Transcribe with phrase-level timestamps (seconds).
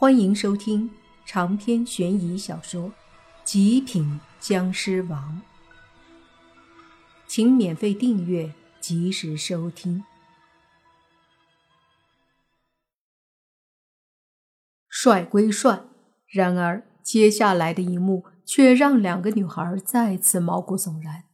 [0.00, 0.88] 欢迎收听
[1.26, 2.84] 长篇悬疑小说
[3.42, 5.42] 《极品僵尸王》，
[7.26, 10.04] 请免费订阅，及时收听。
[14.88, 15.82] 帅归帅，
[16.28, 21.24] 然而接下来的一幕却让两个女孩再次毛骨悚然。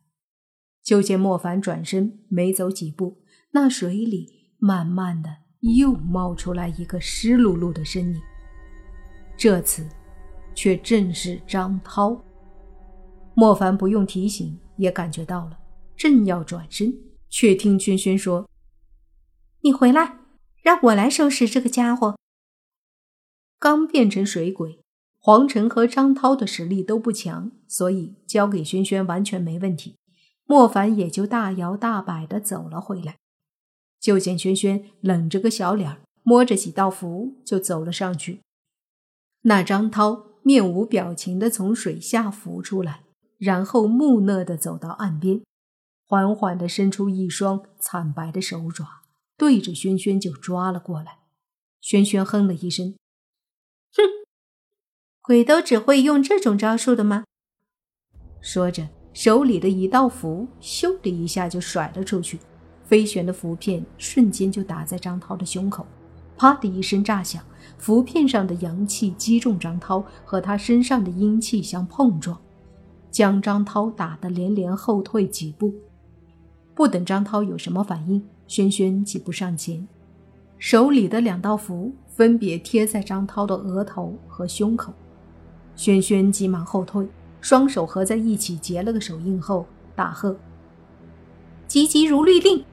[0.83, 3.19] 就见莫凡转身没走几步，
[3.51, 5.43] 那水里慢慢的
[5.77, 8.23] 又冒出来一个湿漉漉的身影。
[9.45, 9.87] 这次，
[10.55, 12.19] 却正是张涛。
[13.35, 15.59] 莫凡不用提醒也感觉到了，
[15.95, 16.95] 正要转身，
[17.29, 18.49] 却听轩轩说
[19.61, 20.17] ：“你回来，
[20.63, 22.17] 让我来收拾这个家伙。”
[23.61, 24.81] 刚变成水鬼，
[25.19, 29.97] 黄晨和张涛的实力都不强，所以交给轩轩完全没问题。
[30.47, 33.19] 莫凡也就大摇大摆的走了回来。
[34.01, 38.41] 就见轩轩冷着个小脸，摸着几道符就走了上去。
[39.47, 43.05] 那张涛面无表情地从水下浮出来，
[43.37, 45.43] 然后木讷地走到岸边，
[46.07, 49.03] 缓缓地伸出一双惨白的手爪，
[49.37, 51.19] 对着轩轩就抓了过来。
[51.83, 52.95] 轩轩哼了一声
[53.93, 54.03] ：“哼，
[55.21, 57.25] 鬼都只会用这种招数的吗？”
[58.41, 62.41] 说着，手里的一道符咻的一下就甩了出去，
[62.85, 65.87] 飞旋的符片瞬间就打在张涛的胸口。
[66.37, 67.43] 啪的一声炸响，
[67.79, 72.39] 符片上的阳气击中张涛，和他身上的阴气相碰撞，
[73.11, 75.73] 将张涛打得连连后退几步。
[76.75, 79.87] 不等张涛有什么反应，轩轩几步上前，
[80.59, 84.93] 手里的两道符分别贴在张涛的额头和胸口。
[85.77, 87.07] 轩轩急忙后退，
[87.41, 90.37] 双手合在一起结了个手印后，大喝
[91.69, 92.65] ：“急急如律令！”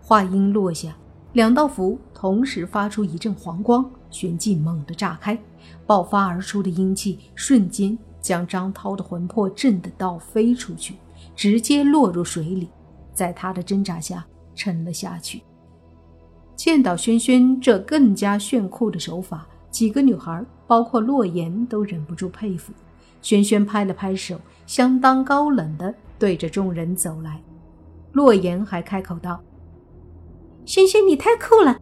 [0.00, 0.96] 话音落下。
[1.32, 5.38] 两道符同时发出一阵黄光，旋即猛地炸开，
[5.86, 10.96] 爆发而出的阴气瞬间将张涛的魂魄震得倒飞出去，
[11.36, 12.68] 直接落入水里，
[13.14, 15.42] 在他的挣扎下沉了下去。
[16.56, 22.72] 见到轩轩这更加炫酷的手法，几个女孩，包括洛言，都忍不住佩服。
[23.22, 27.40] 轩轩拍了拍手，相当高冷地对着众人走来。
[28.12, 29.40] 洛言还开口道。
[30.70, 31.80] 轩轩，你太酷了！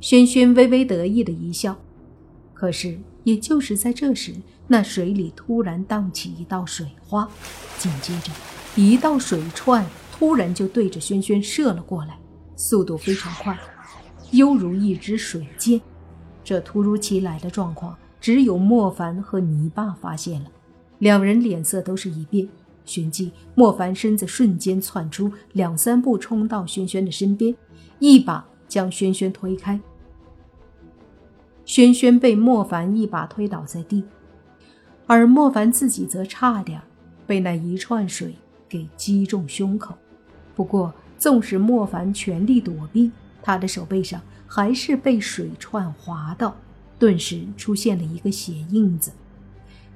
[0.00, 1.76] 轩轩微微得意的一笑。
[2.52, 4.32] 可是，也就是在这时，
[4.68, 7.28] 那水里突然荡起一道水花，
[7.78, 8.30] 紧接着，
[8.76, 12.16] 一道水串突然就对着轩轩射了过来，
[12.54, 13.58] 速度非常快，
[14.30, 15.80] 犹如一支水箭。
[16.44, 20.50] 这突如其来的状况，只有莫凡和泥巴发现了，
[21.00, 22.48] 两人脸色都是一变。
[22.84, 27.54] 旋即，莫凡身子瞬间窜出，两三步冲到轩轩的身边，
[27.98, 29.80] 一把将轩轩推开。
[31.64, 34.04] 轩轩被莫凡一把推倒在地，
[35.06, 36.80] 而莫凡自己则差点
[37.26, 38.34] 被那一串水
[38.68, 39.94] 给击中胸口。
[40.54, 43.10] 不过，纵使莫凡全力躲避，
[43.42, 46.54] 他的手背上还是被水串划到，
[46.98, 49.10] 顿时出现了一个血印子。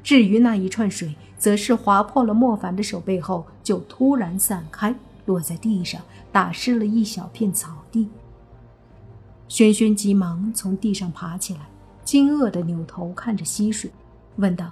[0.02, 4.94] 至于那一串水，则是划破了莫凡的手背后，就突然散开，
[5.26, 6.00] 落在地上，
[6.32, 8.08] 打湿了一小片草地。
[9.48, 11.60] 轩轩急忙从地上爬起来，
[12.04, 13.90] 惊愕地扭头看着溪水，
[14.36, 14.70] 问道：“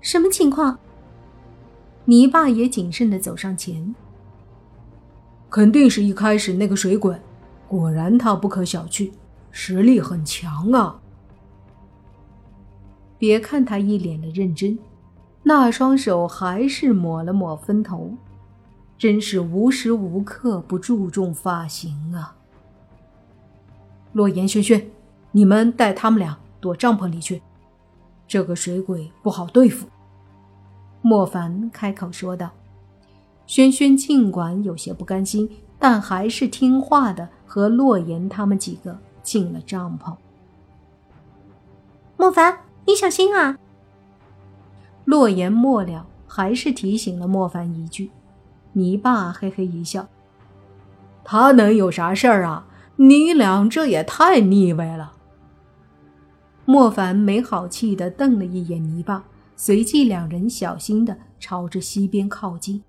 [0.00, 0.78] 什么情况？”
[2.04, 3.94] 泥巴也谨慎地走上前
[5.50, 7.18] ：“肯定是一开始那个水鬼，
[7.66, 9.10] 果然他不可小觑，
[9.50, 11.00] 实力很强啊。”
[13.18, 14.78] 别看他一脸的认真，
[15.42, 18.12] 那双手还是抹了抹分头，
[18.96, 22.36] 真是无时无刻不注重发型啊。
[24.12, 24.88] 洛言、轩轩，
[25.32, 27.42] 你们带他们俩躲帐篷里去，
[28.26, 29.86] 这个水鬼不好对付。
[31.02, 32.50] 莫凡开口说道。
[33.46, 35.48] 轩轩尽管有些不甘心，
[35.78, 40.14] 但还是听话的和洛言他们几个进了帐篷。
[42.18, 42.67] 莫凡。
[42.88, 43.58] 你小心啊！
[45.04, 48.10] 洛言末了，还是提醒了莫凡一句。
[48.72, 50.08] 泥巴嘿嘿一笑
[51.22, 52.66] ：“他能有啥事儿啊？
[52.96, 55.12] 你俩这也太腻歪了。”
[56.64, 59.24] 莫凡没好气的瞪了一眼泥巴，
[59.54, 62.82] 随即两人小心的朝着西边靠近。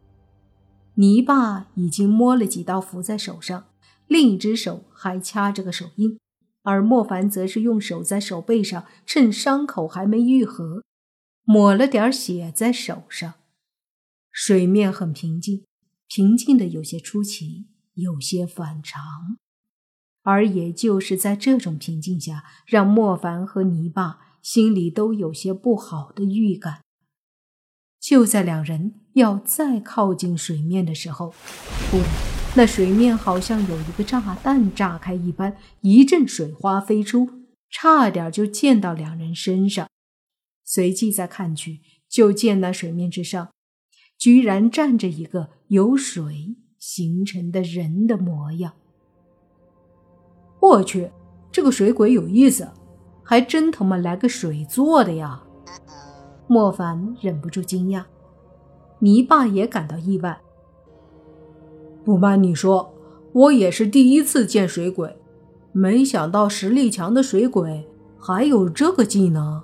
[0.94, 3.66] 泥巴已经摸了几道符在手上，
[4.08, 6.18] 另一只手还掐着个手印。
[6.70, 10.84] 而莫凡则是用手在手背上，趁伤口还没愈合，
[11.44, 13.34] 抹了点血在手上。
[14.32, 15.66] 水面很平静，
[16.08, 19.40] 平静的有些出奇，有些反常。
[20.22, 26.84] 而也就是在这种平静下，让莫凡和泥巴心里都有些不好的预感。
[28.00, 31.34] 就在两人要再靠近水面的时候，
[31.90, 37.30] 突然，那水面好像有一个炸弹炸开一般，一阵水花飞出，
[37.70, 39.88] 差点就溅到两人身上。
[40.66, 41.80] 随即再看去，
[42.10, 43.50] 就见那水面之上，
[44.18, 48.74] 居然站着一个由水形成的人的模样。
[50.60, 51.12] 我去，
[51.52, 52.70] 这个水鬼有意思，
[53.24, 55.44] 还真他妈来个水做的呀！
[56.48, 58.04] 莫凡忍不住惊讶，
[59.00, 60.42] 泥巴也感到意外。
[62.10, 62.92] 不瞒你说，
[63.34, 65.16] 我也是第一次见水鬼，
[65.72, 69.62] 没想到实力强的水鬼还有这个技能。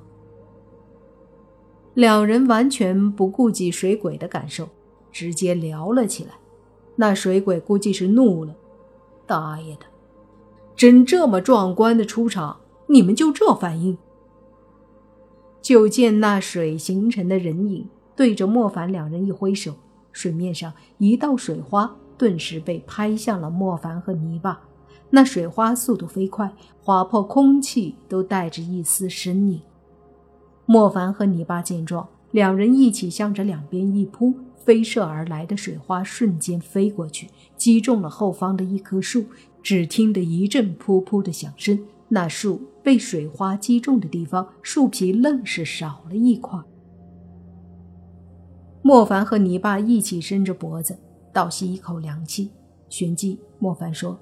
[1.95, 4.69] 两人完全不顾及水鬼的感受，
[5.11, 6.33] 直接聊了起来。
[6.97, 8.53] 那水鬼估计是怒了，
[9.25, 9.87] 大爷的，
[10.75, 13.97] 真这么壮观的出场，你们就这反应？
[15.63, 19.73] 就见那水形成的人影对着莫凡两人一挥手，
[20.11, 24.61] 水面上一道水花顿时被拍向了莫凡和泥巴。
[25.09, 26.51] 那水花速度飞快，
[26.81, 29.61] 划破空气都带着一丝身影。
[30.65, 39.25] 莫凡和泥巴见状，两人一起向着两边一扑，飞射而来的水花瞬间飞过去，击中了后方的一棵树。
[39.61, 41.79] 只听得一阵噗噗的响声。
[42.09, 46.59] 那树被水花击中的地方，树皮愣是少了一块。
[48.83, 50.99] 莫凡和泥巴一起伸着脖子，
[51.35, 52.49] 倒吸一口凉气，
[52.87, 54.17] 旋即莫凡说：“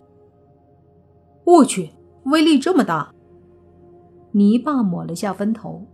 [1.46, 1.92] 我去，
[2.24, 3.14] 威力这么大！”
[4.34, 5.86] 泥巴抹了下分头：“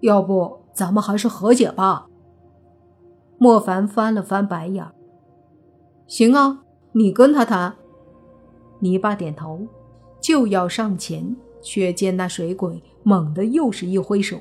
[0.00, 2.06] 要不咱们还是和解吧？”
[3.36, 4.86] 莫凡翻了翻白眼
[6.08, 6.62] ：“行啊，
[6.92, 7.76] 你跟他谈。”
[8.80, 9.66] 泥巴点头。
[10.18, 14.38] 就要上前，却见那水鬼猛地又是一挥手，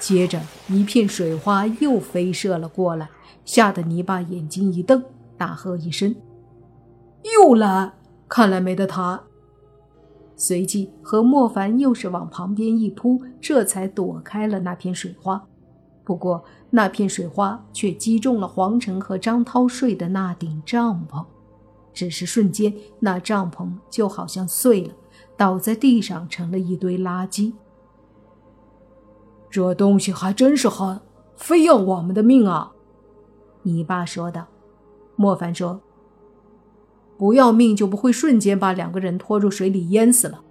[0.00, 3.10] 接着一片水花又飞射了过来，
[3.44, 5.02] 吓得泥巴眼睛一瞪，
[5.36, 6.14] 大喝一声
[7.36, 7.92] ：“又来！
[8.28, 9.20] 看来没得谈。”
[10.36, 15.46] 随即和莫凡又是往旁边一扑，这才躲开了那片水花。
[16.04, 21.24] 不过那片水花却击中了黄成和张涛睡的那顶帐篷。
[21.92, 24.94] 只是瞬间，那帐篷就好像碎了，
[25.36, 27.52] 倒在地上成了一堆垃圾。
[29.50, 30.98] 这东西还真是狠，
[31.36, 32.72] 非要我们的命啊！
[33.62, 34.46] 你爸说道。
[35.16, 35.80] 莫凡说
[37.18, 40.42] ：“不要命就不会瞬间把两个人拖入水里淹死了。”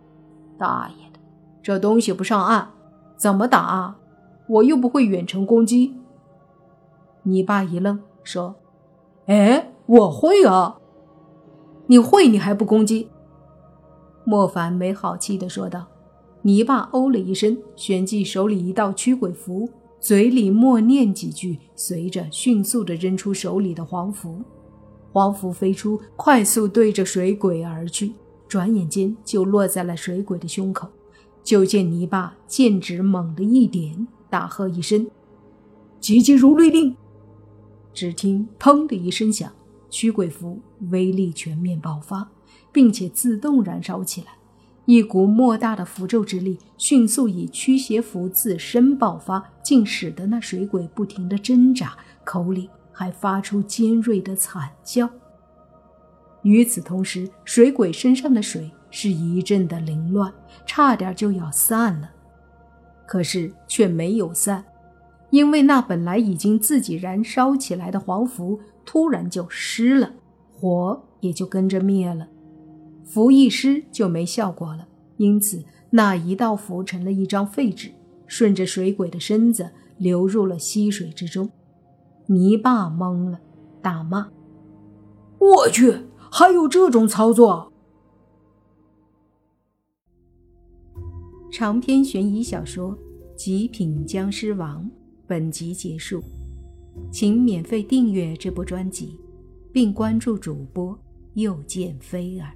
[0.57, 1.19] 大爷的，
[1.63, 2.67] 这东西不上岸，
[3.17, 3.97] 怎么打啊？
[4.47, 5.95] 我又不会远程攻击。
[7.23, 8.55] 你爸一愣，说
[9.25, 10.77] ：“哎，我会啊。”
[11.87, 13.09] 你会，你还不攻击？
[14.23, 15.87] 莫凡没好气地说道。
[16.43, 19.69] 泥巴哦了一声，旋即手里一道驱鬼符，
[20.01, 24.41] 嘴里默念几句，随着迅速地扔出手里的黄符。
[25.13, 28.13] 黄符飞出，快速对着水鬼而去，
[28.47, 30.89] 转眼间就落在了水鬼的胸口。
[31.43, 35.07] 就见泥巴剑指猛地一点，大喝一声
[36.01, 36.95] ：“急急如律令！”
[37.93, 39.51] 只听“砰”的一声响。
[39.91, 40.59] 驱鬼符
[40.89, 42.27] 威力全面爆发，
[42.71, 44.27] 并且自动燃烧起来。
[44.85, 55.09] 一股莫大的符咒之力迅速以驱邪符自身爆发，竟使得那水鬼不停的挣扎，口里还发出尖锐的惨叫。
[56.43, 60.33] 与此同时，水鬼身上的水是一阵的凌乱，
[60.65, 62.09] 差点就要散了，
[63.05, 64.65] 可是却没有散，
[65.29, 68.59] 因为那本来已经自己燃烧起来的黄符。
[68.83, 70.11] 突然就湿了，
[70.51, 72.27] 火也就跟着灭了，
[73.11, 74.87] 符一湿就没效果了，
[75.17, 77.91] 因此那一道符成了一张废纸，
[78.25, 81.51] 顺着水鬼的身子流入了溪水之中。
[82.27, 83.41] 泥巴懵了，
[83.81, 84.31] 大骂
[85.39, 87.73] ：“我去，还有这种操作！”
[91.51, 92.93] 长篇悬疑小说
[93.35, 94.85] 《极品僵尸王》
[95.27, 96.23] 本集结束。
[97.11, 99.19] 请免费订阅这部专辑，
[99.73, 100.97] 并关注主播
[101.33, 102.53] 又见菲儿，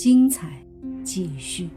[0.00, 0.64] 精彩
[1.02, 1.68] 继续。